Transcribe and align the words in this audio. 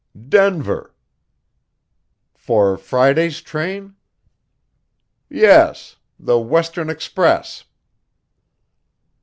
"Denver." 0.29 0.95
"For 2.33 2.75
Friday's 2.75 3.39
train?" 3.39 3.97
"Yes. 5.29 5.97
The 6.19 6.39
Western 6.39 6.89
Express." 6.89 7.65